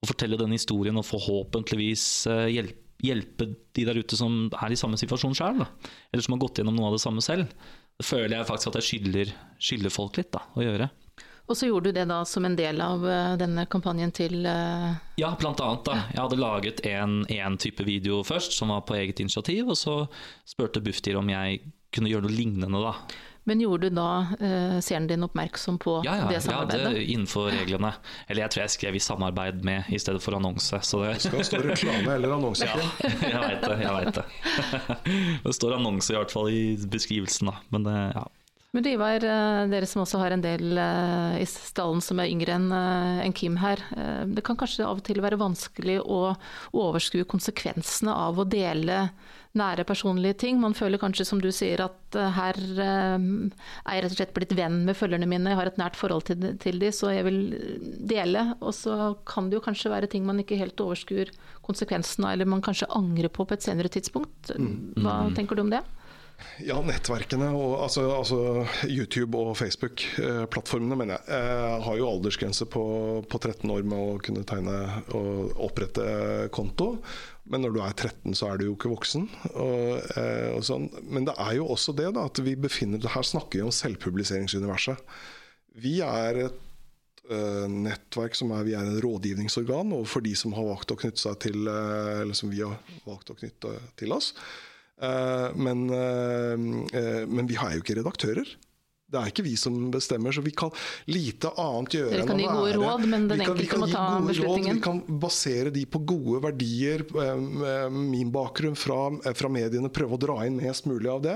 [0.01, 2.06] å fortelle denne historien og forhåpentligvis
[2.49, 6.62] hjelpe, hjelpe de der ute som er i samme situasjon sjøl, eller som har gått
[6.62, 7.52] gjennom noe av det samme selv.
[7.98, 10.90] Det føler jeg faktisk at jeg skylder, skylder folk litt da, å gjøre.
[11.50, 14.94] Og så gjorde du det da som en del av eh, denne kampanjen til uh...
[15.20, 15.84] Ja, blant annet.
[15.84, 15.98] da.
[16.14, 19.96] Jeg hadde laget en, en type video først, som var på eget initiativ, og så
[20.48, 21.60] spurte Bufdir om jeg
[21.92, 22.94] kunne gjøre noe lignende, da.
[23.49, 27.49] Men gjorde du da eh, seeren din oppmerksom på Ja, ja, det ja det innenfor
[27.49, 27.93] reglene.
[28.27, 30.77] Eller jeg tror jeg skrev i samarbeid med i stedet for annonse.
[30.86, 32.67] Så det, Skal stå reklame eller annonse?
[32.69, 33.80] ja, jeg veit det.
[33.82, 34.27] jeg vet det.
[35.47, 37.58] Det står annonse i hvert fall i beskrivelsen, da.
[37.73, 38.27] Men det, ja.
[38.72, 42.30] Men du Ivar, eh, dere som også har en del eh, i stallen som er
[42.32, 43.84] yngre enn eh, Kim her.
[44.32, 46.38] Det kan kanskje av og til være vanskelig å
[46.80, 49.10] overskue konsekvensene av å dele
[49.60, 50.62] nære personlige ting.
[50.64, 54.86] Man føler kanskje, som du sier, at her er jeg rett og slett blitt venn
[54.88, 57.42] med følgerne mine, jeg har et nært forhold til, til de, så jeg vil
[58.08, 58.46] dele.
[58.64, 61.34] Og så kan det jo kanskje være ting man ikke helt overskuer
[61.68, 64.56] konsekvensene av, eller man kanskje angrer på på et senere tidspunkt.
[65.04, 65.84] Hva tenker du om det?
[66.62, 68.39] Ja, nettverkene, og, altså, altså
[68.86, 72.84] YouTube og Facebook-plattformene, mener jeg, eh, har jo aldersgrense på,
[73.30, 74.77] på 13 år med å kunne tegne
[75.17, 76.06] og opprette
[76.54, 76.95] konto.
[77.51, 79.27] Men når du er 13, så er du jo ikke voksen.
[79.51, 80.89] Og, eh, og sånn.
[81.04, 85.01] Men det er jo også det da, at vi befinner Her snakker vi om selvpubliseringsuniverset.
[85.82, 86.62] Vi er et
[87.32, 91.23] eh, nettverk som er, vi er en rådgivningsorgan overfor de som har valgt å knytte
[91.23, 92.77] seg til eh, Eller som vi har
[93.08, 94.34] valgt å knytte til oss.
[95.02, 98.58] Eh, men, eh, eh, men vi er jo ikke redaktører.
[99.12, 100.70] Det er ikke vi som bestemmer, så vi kan
[101.12, 103.90] lite annet gjøre enn kan gi gode råd, men den vi kan, vi enkelte må
[103.92, 104.78] ta beslutningen.
[104.78, 107.04] Råd, vi kan basere de på gode verdier.
[107.92, 109.02] Min bakgrunn fra,
[109.36, 111.36] fra mediene, prøve å dra inn mest mulig av det.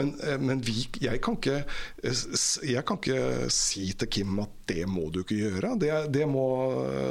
[0.00, 1.60] Men, men vi, jeg, kan ikke,
[2.00, 5.74] jeg kan ikke si til Kim at det må du ikke gjøre.
[5.82, 6.44] Det, det må,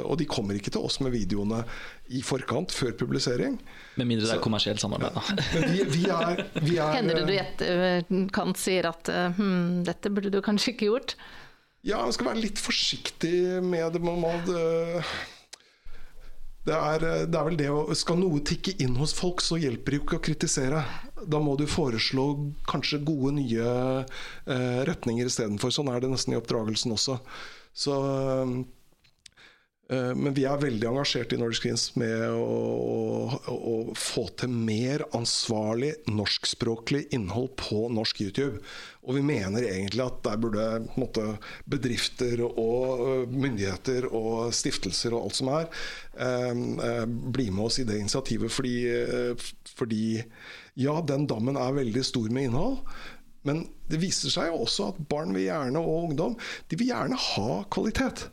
[0.02, 1.62] og de kommer ikke til oss med videoene
[2.10, 3.58] i forkant, før publisering.
[4.00, 5.36] Med mindre det er kommersielt samarbeid, da.
[5.54, 10.12] Men vi, vi er, vi er Hender det du kan etterkant sier at hm, dette
[10.12, 11.14] burde du kanskje ikke gjort?
[11.86, 14.02] Ja, man skal være litt forsiktig med det.
[14.04, 14.32] Man må,
[16.68, 19.94] det, er, det er vel det å Skal noe tikke inn hos folk, så hjelper
[19.94, 20.82] det jo ikke å kritisere.
[21.20, 22.26] Da må du foreslå
[22.68, 23.70] kanskje gode, nye
[24.04, 25.72] eh, retninger istedenfor.
[25.74, 27.20] Sånn er det nesten i oppdragelsen også.
[27.76, 27.96] Så
[28.40, 28.64] Eh,
[29.90, 32.58] men vi er veldig engasjert i Nordic Greens med å,
[33.50, 38.60] å, å, få til mer ansvarlig norskspråklig innhold på norsk YouTube.
[39.02, 40.66] Og vi mener egentlig at der burde
[41.00, 41.24] måte,
[41.70, 45.68] bedrifter og eh, myndigheter og stiftelser og alt som er,
[46.22, 48.54] eh, bli med oss i det initiativet.
[48.54, 48.76] Fordi,
[49.74, 50.04] fordi
[50.78, 52.84] ja, den dammen er veldig stor med innhold.
[53.48, 56.36] Men det viser seg jo også at barn vil gjerne, og ungdom
[56.70, 58.28] de vil gjerne ha kvalitet.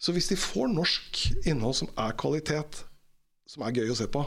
[0.00, 2.84] Så hvis de får norsk innhold som er kvalitet,
[3.50, 4.22] som er gøy å se på,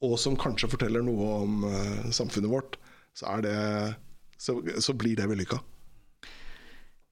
[0.00, 2.78] og som kanskje forteller noe om uh, samfunnet vårt,
[3.14, 3.54] så, det,
[4.40, 5.60] så, så blir det vellykka.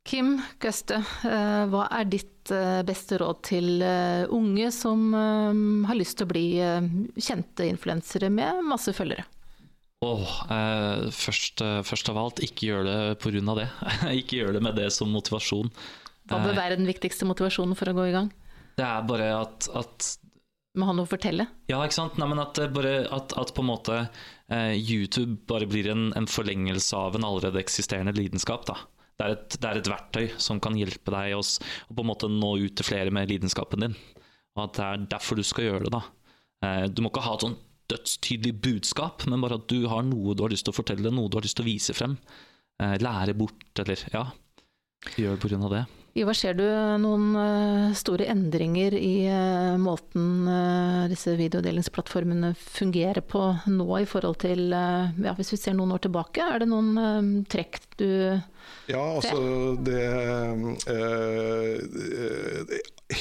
[0.09, 3.87] Kim Gøste, uh, hva er ditt uh, beste råd til
[4.35, 6.47] unge som har lyst til å bli
[7.21, 9.29] kjente influensere med masse følgere?
[9.99, 13.41] Oh, eh, først, først, av alt, ikke gjør det pga.
[13.59, 13.64] det.
[14.21, 15.73] ikke gjør det med det som motivasjon.
[16.29, 18.31] Hva bør være den viktigste motivasjonen for å gå i gang?
[18.79, 20.09] Det er bare at, at
[20.79, 21.49] Må ha noe å fortelle?
[21.71, 22.19] Ja, ikke sant.
[22.21, 26.29] Nei, men at, bare, at, at på en måte eh, YouTube bare blir en, en,
[26.31, 28.69] forlengelse av en allerede eksisterende lidenskap.
[28.69, 28.77] da.
[29.19, 32.31] Det er, et, det er et verktøy som kan hjelpe deg å på en måte
[32.31, 33.97] nå ut til flere med lidenskapen din.
[34.55, 35.97] Og at det er derfor du skal gjøre det.
[35.97, 36.05] da.
[36.69, 40.37] Eh, du må ikke ha et sånn dødstydelig budskap, men bare at du har noe
[40.37, 42.19] du har lyst til å fortelle, noe du har lyst til å vise frem.
[42.79, 44.29] Eh, lære bort, eller ja.
[45.19, 45.87] Gjør det grunn av det.
[46.19, 46.65] Ivar, ser du
[46.99, 54.41] noen eh, store endringer i eh, måten eh, disse videodelingsplattformene fungerer på nå i forhold
[54.43, 58.09] til ja, Hvis vi ser noen år tilbake, er det noen trekk du
[58.91, 60.03] Ja, altså det
[60.91, 62.75] øh,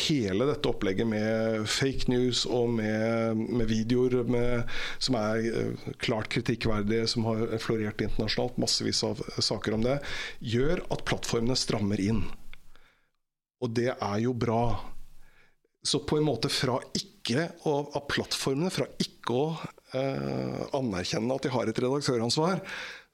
[0.07, 7.05] Hele dette opplegget med fake news og med, med videoer med, som er klart kritikkverdige,
[7.07, 10.01] som har florert internasjonalt, massevis av saker om det,
[10.43, 12.25] gjør at plattformene strammer inn.
[13.63, 14.77] Og det er jo bra.
[15.83, 19.47] Så på en måte fra ikke å, av plattformene, fra ikke å
[19.97, 22.61] eh, anerkjenne at de har et redaktøransvar,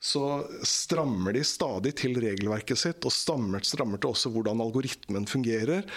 [0.03, 0.25] så
[0.67, 5.87] strammer de stadig til regelverket sitt, og strammer, strammer til også hvordan algoritmen fungerer.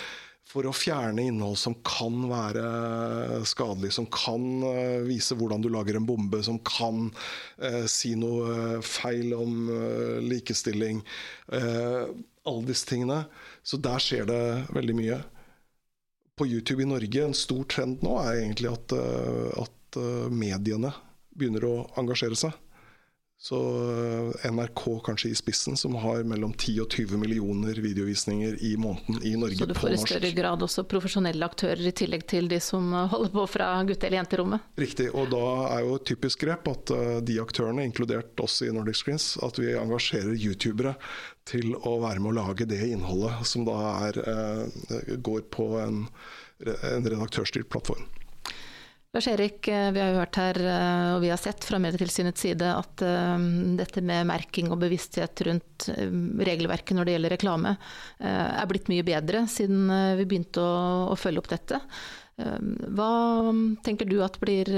[0.46, 5.98] For å fjerne innhold som kan være skadelig, som kan uh, vise hvordan du lager
[5.98, 7.09] en bombe, som kan
[7.59, 11.02] eh, si noe feil om eh, likestilling.
[12.46, 13.24] Alle disse tingene.
[13.66, 14.42] Så der skjer det
[14.76, 15.18] veldig mye.
[16.37, 20.92] På YouTube i Norge, en stor trend nå er egentlig at, eh, at eh, mediene
[21.37, 22.56] begynner å engasjere seg.
[23.38, 23.59] Så
[24.42, 29.20] eh, NRK kanskje i spissen, som har mellom 10 og 20 millioner videovisninger i måneden
[29.22, 29.75] i Norge på norsk.
[29.75, 33.35] Så du får i større grad også profesjonelle aktører i tillegg til de som holder
[33.37, 34.66] på fra gutte- eller jenterommet?
[34.81, 35.44] Riktig, og da
[35.77, 36.94] er jo et typisk grep at
[37.29, 40.96] de aktørene, inkludert oss i Nordic Screens, at vi engasjerer youtubere
[41.46, 46.07] til å være med å lage det innholdet som da er, eh, går på en,
[46.64, 48.07] en redaktørstyrt plattform.
[49.16, 52.42] Lars Erik, eh, vi har jo hørt her, eh, og vi har sett fra Medietilsynets
[52.44, 53.00] side, at
[53.79, 55.87] dette med merking og bevissthet rundt
[56.44, 57.72] regelverket når det gjelder reklame,
[58.20, 60.76] er blitt mye bedre siden vi begynte å,
[61.14, 61.81] å følge opp dette.
[62.37, 63.11] Hva
[63.87, 64.68] tenker du at blir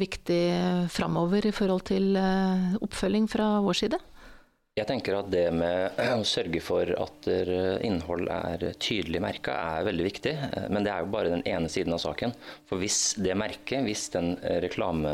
[0.00, 0.42] viktig
[0.90, 4.00] framover i forhold til oppfølging fra vår side?
[4.78, 7.26] Jeg tenker at det med å sørge for at
[7.82, 10.34] innhold er tydelig merka er veldig viktig.
[10.70, 12.32] Men det er jo bare den ene siden av saken.
[12.70, 15.10] For hvis det merket, hvis den reklame-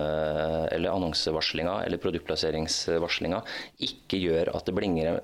[0.76, 3.40] eller annonsevarslinga eller produktplasseringsvarslinga
[3.88, 5.20] ikke gjør at det blinker,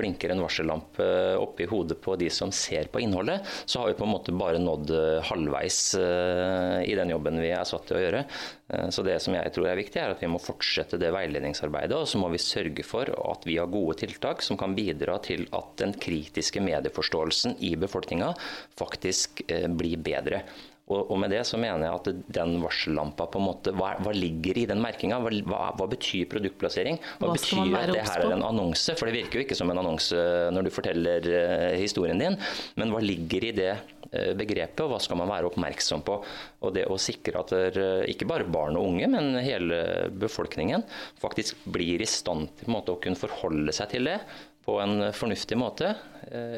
[0.00, 1.06] blinker en varsellampe
[1.42, 4.62] oppi hodet på de som ser på innholdet, så har vi på en måte bare
[4.62, 4.94] nådd
[5.28, 8.24] halvveis eh, i den jobben vi er satt til å gjøre.
[8.68, 11.96] Eh, så det som jeg tror er viktig, er at vi må fortsette det veiledningsarbeidet.
[11.96, 15.46] Og så må vi sørge for at vi har gode tiltak som kan bidra til
[15.56, 18.32] at den kritiske medieforståelsen i befolkninga
[18.78, 20.42] faktisk eh, blir bedre.
[20.86, 24.12] Og, og, med det så mener jeg at den varsellampa på en måte, Hva, hva
[24.14, 25.18] ligger i den merkinga?
[25.18, 27.00] Hva, hva, betyr produktplassering?
[27.18, 28.94] Hva, hva betyr at det her er en annonse?
[28.94, 30.22] For det virker jo ikke som en annonse
[30.54, 32.38] når du forteller uh, historien din.
[32.78, 36.20] Men hva ligger i det uh, begrepet, og hva skal man være oppmerksom på?
[36.62, 40.86] Og det å sikre at der, uh, ikke bare barn og unge, men hele befolkningen
[41.18, 44.20] faktisk blir i stand til måte, å kunne forholde seg til det
[44.66, 45.92] på en fornuftig måte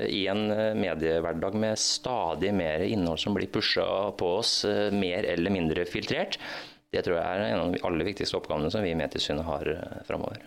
[0.08, 0.46] i en
[0.80, 3.84] mediehverdag med stadig mer innhold som blir pusha
[4.16, 4.62] på oss,
[4.96, 6.38] mer eller mindre filtrert.
[6.88, 9.68] Det tror jeg er en av de aller viktigste oppgavene som vi i Medtilsynet har
[10.08, 10.40] framover.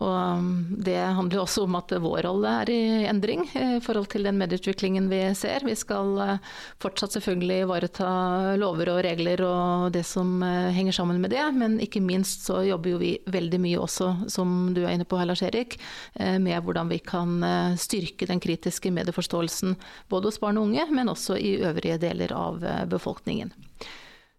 [0.00, 0.46] Og um,
[0.80, 5.10] det handler også om at vår rolle er i endring i forhold til den medieutviklingen
[5.10, 5.66] vi ser.
[5.68, 8.08] Vi skal uh, fortsatt selvfølgelig ivareta
[8.56, 12.62] lover og regler og det som uh, henger sammen med det, men ikke minst så
[12.64, 15.76] jobber jo vi veldig mye også, som du er inne på her Lars Erik,
[16.16, 17.42] med hvordan vi kan
[17.80, 19.76] styrke den kritiske medieforståelsen
[20.12, 23.52] både hos barn og unge, men også i øvrige deler av befolkningen.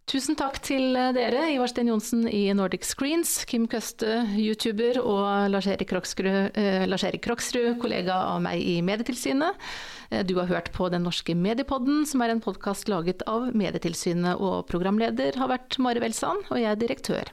[0.03, 5.47] Tusen takk til eh, dere, Ivar Sten Johnsen i Nordic Screens, Kim Køste, YouTuber, og
[5.53, 7.05] Lars-Erik Kroksrud, eh, Lars
[7.79, 9.55] kollega av meg i Medietilsynet.
[10.11, 14.35] Eh, du har hørt på Den norske mediepodden, som er en podkast laget av Medietilsynet,
[14.35, 17.31] og programleder har vært Mari Welsand, og jeg er direktør.